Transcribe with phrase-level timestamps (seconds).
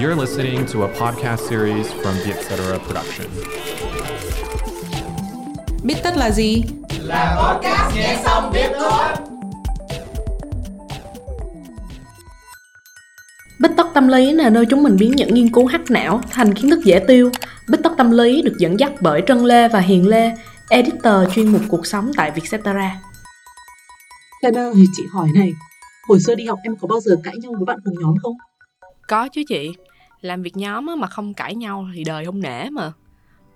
[0.00, 2.78] You're listening to a podcast series from the Etc.
[2.86, 3.26] Production.
[5.84, 6.62] Biết tất là gì?
[7.00, 9.02] Là podcast nghe xong biết thôi.
[13.60, 16.54] Bích tất tâm lý là nơi chúng mình biến những nghiên cứu hắc não thành
[16.54, 17.30] kiến thức dễ tiêu.
[17.68, 20.32] Bích tất tâm lý được dẫn dắt bởi Trân Lê và Hiền Lê,
[20.70, 23.00] editor chuyên mục cuộc sống tại Vietcetera.
[24.42, 25.52] Ơi, chị hỏi này,
[26.08, 28.34] hồi xưa đi học em có bao giờ cãi nhau với bạn cùng nhóm không?
[29.08, 29.70] Có chứ chị,
[30.20, 32.92] làm việc nhóm mà không cãi nhau thì đời không nể mà.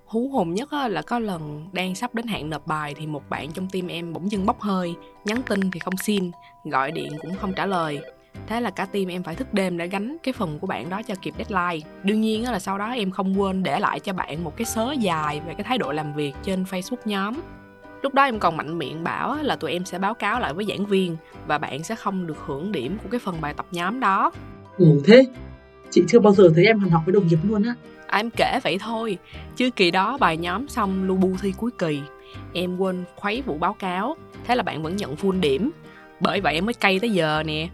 [0.06, 3.52] Hú hồn nhất là có lần đang sắp đến hạn nộp bài thì một bạn
[3.52, 6.30] trong team em bỗng dưng bốc hơi, nhắn tin thì không xin,
[6.64, 8.00] gọi điện cũng không trả lời.
[8.46, 11.02] Thế là cả team em phải thức đêm để gánh cái phần của bạn đó
[11.02, 11.88] cho kịp deadline.
[12.02, 14.94] Đương nhiên là sau đó em không quên để lại cho bạn một cái sớ
[15.00, 17.34] dài về cái thái độ làm việc trên Facebook nhóm.
[18.02, 20.64] Lúc đó em còn mạnh miệng bảo là tụi em sẽ báo cáo lại với
[20.64, 24.00] giảng viên và bạn sẽ không được hưởng điểm của cái phần bài tập nhóm
[24.00, 24.30] đó.
[24.78, 25.24] ừ thế,
[25.94, 27.74] chị chưa bao giờ thấy em hằn học với đồng nghiệp luôn á.
[28.06, 29.18] À, em kể vậy thôi,
[29.56, 32.00] chứ kỳ đó bài nhóm xong lu bu thi cuối kỳ.
[32.52, 35.70] Em quên khuấy vụ báo cáo, thế là bạn vẫn nhận full điểm.
[36.20, 37.68] Bởi vậy em mới cay tới giờ nè.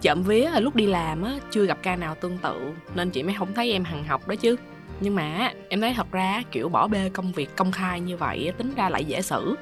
[0.00, 3.22] Chậm vía là lúc đi làm á, chưa gặp ca nào tương tự, nên chị
[3.22, 4.56] mới không thấy em hằng học đó chứ.
[5.00, 8.52] Nhưng mà em thấy thật ra kiểu bỏ bê công việc công khai như vậy
[8.58, 9.54] tính ra lại dễ xử.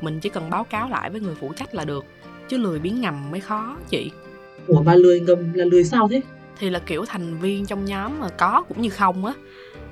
[0.00, 2.04] Mình chỉ cần báo cáo lại với người phụ trách là được,
[2.48, 4.10] chứ lười biến ngầm mới khó chị.
[4.66, 6.20] Ủa mà lười ngầm là lười sao thế?
[6.58, 9.32] Thì là kiểu thành viên trong nhóm mà có cũng như không á.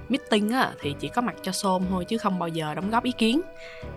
[0.08, 3.04] Meeting á thì chỉ có mặt cho xôm thôi chứ không bao giờ đóng góp
[3.04, 3.40] ý kiến.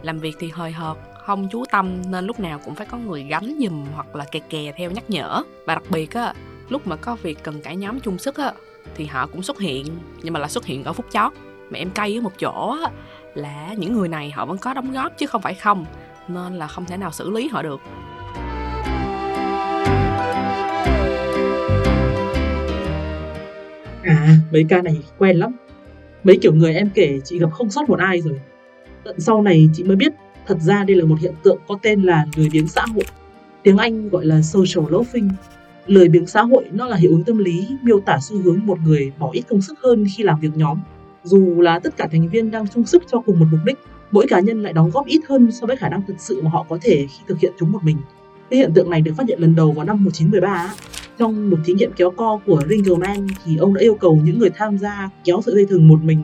[0.01, 3.23] Làm việc thì hời hợt, không chú tâm nên lúc nào cũng phải có người
[3.23, 5.43] gánh giùm hoặc là kè kè theo nhắc nhở.
[5.65, 6.33] Và đặc biệt á,
[6.69, 8.53] lúc mà có việc cần cả nhóm chung sức á,
[8.95, 11.33] thì họ cũng xuất hiện, nhưng mà là xuất hiện ở phút chót.
[11.69, 12.91] Mà em cay ở một chỗ á,
[13.35, 15.85] là những người này họ vẫn có đóng góp chứ không phải không,
[16.27, 17.81] nên là không thể nào xử lý họ được.
[24.25, 25.51] À, mấy ca này quen lắm.
[26.23, 28.39] Mấy kiểu người em kể chị gặp không sót một ai rồi.
[29.03, 30.13] Tận sau này chị mới biết
[30.47, 33.03] thật ra đây là một hiện tượng có tên là lười biếng xã hội.
[33.63, 35.29] Tiếng Anh gọi là social loafing.
[35.87, 38.77] Lười biếng xã hội nó là hiệu ứng tâm lý miêu tả xu hướng một
[38.85, 40.79] người bỏ ít công sức hơn khi làm việc nhóm.
[41.23, 43.77] Dù là tất cả thành viên đang chung sức cho cùng một mục đích,
[44.11, 46.49] mỗi cá nhân lại đóng góp ít hơn so với khả năng thực sự mà
[46.49, 47.97] họ có thể khi thực hiện chúng một mình.
[48.49, 50.73] Cái hiện tượng này được phát hiện lần đầu vào năm 1913
[51.17, 54.49] trong một thí nghiệm kéo co của Ringelmann thì ông đã yêu cầu những người
[54.49, 56.23] tham gia kéo sợi dây thừng một mình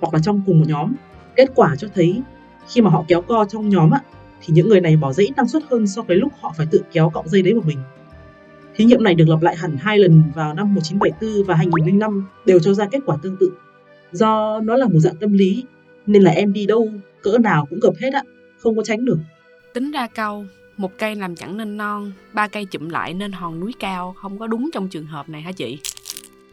[0.00, 0.92] hoặc là trong cùng một nhóm.
[1.36, 2.22] Kết quả cho thấy
[2.68, 4.00] khi mà họ kéo co trong nhóm á,
[4.40, 6.82] thì những người này bỏ dễ năng suất hơn so với lúc họ phải tự
[6.92, 7.78] kéo cọng dây đấy một mình.
[8.74, 12.58] Thí nghiệm này được lặp lại hẳn hai lần vào năm 1974 và 2005 đều
[12.58, 13.52] cho ra kết quả tương tự.
[14.12, 15.64] Do nó là một dạng tâm lý
[16.06, 16.88] nên là em đi đâu
[17.22, 18.22] cỡ nào cũng gập hết á,
[18.58, 19.18] không có tránh được.
[19.74, 20.44] tính ra câu
[20.82, 24.38] một cây làm chẳng nên non ba cây chụm lại nên hòn núi cao không
[24.38, 25.78] có đúng trong trường hợp này hả chị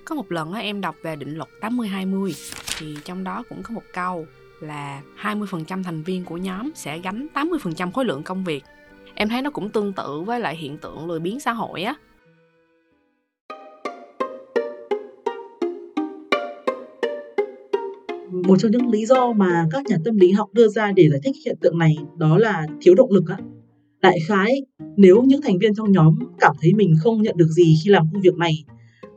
[0.06, 3.74] có một lần á, em đọc về định luật 80-20 thì trong đó cũng có
[3.74, 4.26] một câu
[4.60, 8.64] là 20% thành viên của nhóm sẽ gánh 80% khối lượng công việc.
[9.16, 11.96] Em thấy nó cũng tương tự với lại hiện tượng lười biếng xã hội á.
[18.32, 21.20] Một trong những lý do mà các nhà tâm lý học đưa ra để giải
[21.24, 23.38] thích hiện tượng này đó là thiếu động lực á.
[24.02, 24.62] Đại khái,
[24.98, 28.08] nếu những thành viên trong nhóm cảm thấy mình không nhận được gì khi làm
[28.14, 28.64] công việc này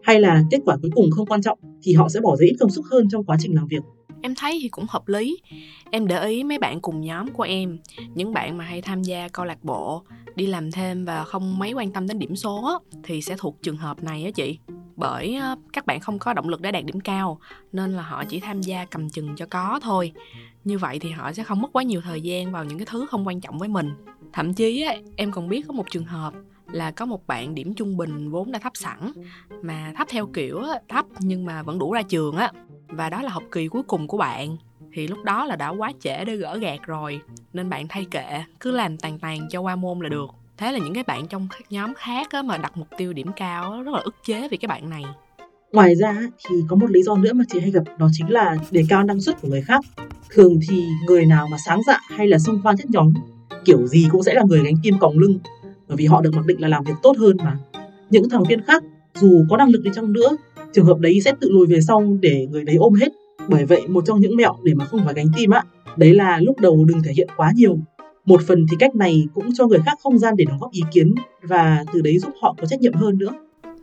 [0.03, 2.56] hay là kết quả cuối cùng không quan trọng thì họ sẽ bỏ ra ít
[2.60, 3.82] công sức hơn trong quá trình làm việc.
[4.22, 5.38] Em thấy thì cũng hợp lý.
[5.91, 7.78] Em để ý mấy bạn cùng nhóm của em,
[8.15, 10.03] những bạn mà hay tham gia câu lạc bộ,
[10.34, 13.59] đi làm thêm và không mấy quan tâm đến điểm số á, thì sẽ thuộc
[13.62, 14.59] trường hợp này á chị.
[14.97, 15.38] Bởi
[15.72, 17.41] các bạn không có động lực để đạt điểm cao
[17.72, 20.12] nên là họ chỉ tham gia cầm chừng cho có thôi.
[20.65, 23.06] Như vậy thì họ sẽ không mất quá nhiều thời gian vào những cái thứ
[23.11, 23.91] không quan trọng với mình.
[24.33, 26.34] Thậm chí á, em còn biết có một trường hợp
[26.73, 29.12] là có một bạn điểm trung bình vốn đã thấp sẵn
[29.62, 32.53] mà thấp theo kiểu á, thấp nhưng mà vẫn đủ ra trường á.
[32.89, 34.56] Và đó là học kỳ cuối cùng của bạn.
[34.93, 37.21] Thì lúc đó là đã quá trễ để gỡ gạt rồi
[37.53, 40.31] nên bạn thay kệ cứ làm tàn tàn cho qua môn là được.
[40.56, 43.33] Thế là những cái bạn trong các nhóm khác á, mà đặt mục tiêu điểm
[43.37, 45.05] cao á, rất là ức chế vì cái bạn này.
[45.72, 48.56] Ngoài ra thì có một lý do nữa mà chị hay gặp đó chính là
[48.70, 49.81] đề cao năng suất của người khác.
[50.31, 53.12] Thường thì người nào mà sáng dạ hay là xông pha nhất nhóm
[53.64, 55.38] kiểu gì cũng sẽ là người gánh kim còng lưng
[55.88, 57.58] bởi vì họ được mặc định là làm việc tốt hơn mà.
[58.11, 60.37] Những thành viên khác dù có năng lực đi chăng nữa,
[60.73, 63.08] trường hợp đấy sẽ tự lùi về sau để người đấy ôm hết.
[63.49, 65.62] Bởi vậy một trong những mẹo để mà không phải gánh tim á,
[65.96, 67.79] đấy là lúc đầu đừng thể hiện quá nhiều.
[68.25, 70.82] Một phần thì cách này cũng cho người khác không gian để đóng góp ý
[70.93, 73.31] kiến và từ đấy giúp họ có trách nhiệm hơn nữa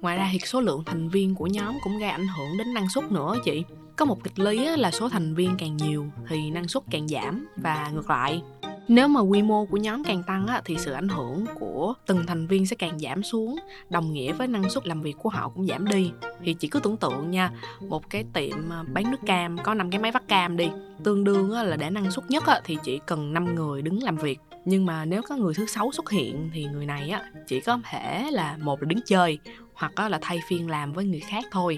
[0.02, 2.90] ngoài ra thì số lượng thành viên của nhóm cũng gây ảnh hưởng đến năng
[2.90, 3.64] suất nữa chị.
[3.96, 7.48] Có một nghịch lý là số thành viên càng nhiều thì năng suất càng giảm
[7.56, 8.42] và ngược lại.
[8.88, 12.26] Nếu mà quy mô của nhóm càng tăng á, thì sự ảnh hưởng của từng
[12.28, 13.60] thành viên sẽ càng giảm xuống
[13.90, 16.12] đồng nghĩa với năng suất làm việc của họ cũng giảm đi.
[16.44, 17.52] Thì chỉ cứ tưởng tượng nha
[17.90, 20.70] một cái tiệm à, bán nước cam có năm cái máy vắt cam đi
[21.04, 24.04] tương đương á, là để năng suất nhất á, thì chỉ cần 5 người đứng
[24.04, 27.24] làm việc nhưng mà nếu có người thứ sáu xuất hiện thì người này á
[27.48, 29.40] chỉ có thể là một là đứng chơi
[29.74, 31.78] hoặc á, là thay phiên làm với người khác thôi.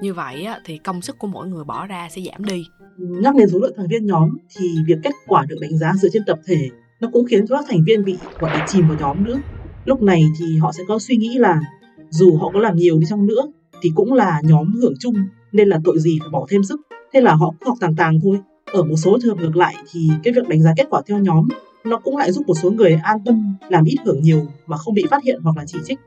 [0.00, 2.64] Như vậy á, thì công sức của mỗi người bỏ ra sẽ giảm đi.
[2.98, 6.08] Nhắc đến số lượng thành viên nhóm thì việc kết quả được đánh giá dựa
[6.12, 6.70] trên tập thể
[7.00, 9.40] nó cũng khiến cho các thành viên bị gọi là chìm vào nhóm nữa.
[9.84, 11.60] Lúc này thì họ sẽ có suy nghĩ là
[12.10, 13.42] dù họ có làm nhiều đi chăng nữa
[13.82, 15.14] thì cũng là nhóm hưởng chung
[15.52, 16.80] nên là tội gì phải bỏ thêm sức.
[17.12, 18.38] Thế là họ cứ học tàng tàng thôi.
[18.72, 21.18] Ở một số trường hợp ngược lại thì cái việc đánh giá kết quả theo
[21.18, 21.48] nhóm
[21.88, 24.94] nó cũng lại giúp một số người an tâm, làm ít hưởng nhiều mà không
[24.94, 25.98] bị phát hiện hoặc là chỉ trích.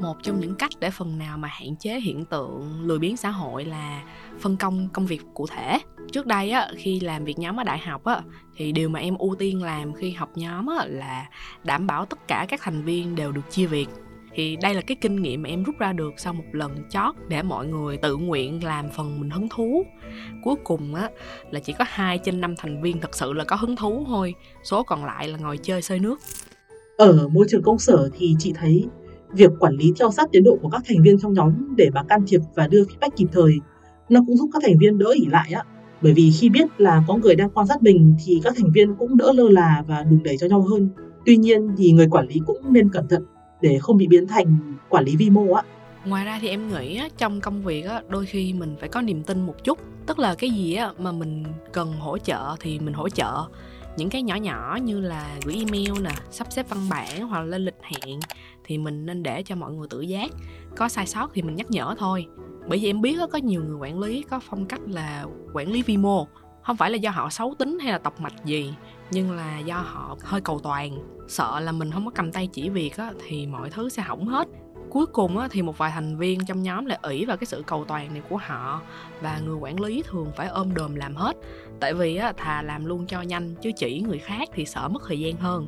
[0.00, 3.30] Một trong những cách để phần nào mà hạn chế hiện tượng lười biếng xã
[3.30, 4.02] hội là
[4.40, 5.78] phân công công việc cụ thể.
[6.12, 8.22] Trước đây á, khi làm việc nhóm ở đại học á,
[8.56, 11.28] thì điều mà em ưu tiên làm khi học nhóm á là
[11.64, 13.86] đảm bảo tất cả các thành viên đều được chia việc
[14.34, 17.14] thì đây là cái kinh nghiệm mà em rút ra được sau một lần chót
[17.28, 19.84] để mọi người tự nguyện làm phần mình hứng thú.
[20.44, 21.10] Cuối cùng á,
[21.50, 24.34] là chỉ có hai trên năm thành viên thật sự là có hứng thú thôi,
[24.64, 26.18] số còn lại là ngồi chơi sơi nước.
[26.96, 28.86] Ở môi trường công sở thì chị thấy
[29.32, 32.02] việc quản lý theo sát tiến độ của các thành viên trong nhóm để mà
[32.08, 33.52] can thiệp và đưa feedback kịp thời,
[34.08, 35.62] nó cũng giúp các thành viên đỡ ỉ lại á.
[36.02, 38.94] Bởi vì khi biết là có người đang quan sát mình thì các thành viên
[38.94, 40.88] cũng đỡ lơ là và đùn đẩy cho nhau hơn.
[41.26, 43.24] Tuy nhiên thì người quản lý cũng nên cẩn thận
[43.60, 45.62] để không bị biến thành quản lý vi mô á.
[46.04, 49.02] Ngoài ra thì em nghĩ á, trong công việc á, đôi khi mình phải có
[49.02, 49.78] niềm tin một chút.
[50.06, 53.44] Tức là cái gì á, mà mình cần hỗ trợ thì mình hỗ trợ.
[53.96, 57.44] Những cái nhỏ nhỏ như là gửi email nè sắp xếp văn bản hoặc là
[57.44, 58.20] lên lịch hẹn
[58.64, 60.30] thì mình nên để cho mọi người tự giác.
[60.76, 62.26] Có sai sót thì mình nhắc nhở thôi.
[62.68, 65.82] Bởi vì em biết có nhiều người quản lý có phong cách là quản lý
[65.82, 66.26] vi mô.
[66.62, 68.72] Không phải là do họ xấu tính hay là tộc mạch gì
[69.10, 70.98] nhưng là do họ hơi cầu toàn
[71.28, 74.26] sợ là mình không có cầm tay chỉ việc á, thì mọi thứ sẽ hỏng
[74.26, 74.48] hết.
[74.90, 77.62] Cuối cùng á, thì một vài thành viên trong nhóm lại ỷ vào cái sự
[77.66, 78.82] cầu toàn này của họ
[79.20, 81.36] và người quản lý thường phải ôm đồm làm hết.
[81.80, 85.02] Tại vì á, thà làm luôn cho nhanh chứ chỉ người khác thì sợ mất
[85.08, 85.66] thời gian hơn.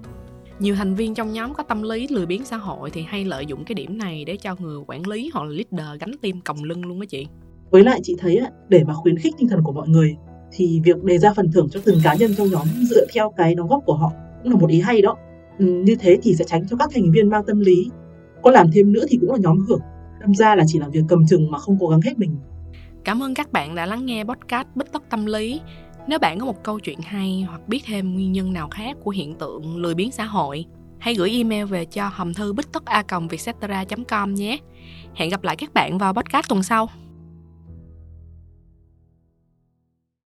[0.59, 3.47] Nhiều thành viên trong nhóm có tâm lý lười biếng xã hội thì hay lợi
[3.47, 6.65] dụng cái điểm này để cho người quản lý hoặc là leader gánh tim còng
[6.65, 7.27] lưng luôn á chị.
[7.71, 10.17] Với lại chị thấy để mà khuyến khích tinh thần của mọi người
[10.53, 13.55] thì việc đề ra phần thưởng cho từng cá nhân trong nhóm dựa theo cái
[13.55, 14.13] đóng góp của họ
[14.43, 15.17] cũng là một ý hay đó.
[15.59, 17.91] Ừ, như thế thì sẽ tránh cho các thành viên mang tâm lý.
[18.43, 19.81] Có làm thêm nữa thì cũng là nhóm hưởng.
[20.21, 22.37] Đâm ra là chỉ làm việc cầm chừng mà không cố gắng hết mình.
[23.05, 25.61] Cảm ơn các bạn đã lắng nghe podcast bích tất tâm lý.
[26.07, 29.11] Nếu bạn có một câu chuyện hay hoặc biết thêm nguyên nhân nào khác của
[29.11, 30.65] hiện tượng lười biếng xã hội,
[30.99, 33.03] hãy gửi email về cho hòm thư bích tất a
[34.09, 34.59] com nhé.
[35.15, 36.89] Hẹn gặp lại các bạn vào podcast tuần sau.